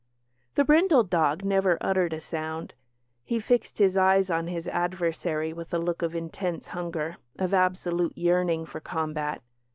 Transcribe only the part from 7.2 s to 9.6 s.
of absolute yearning for combat.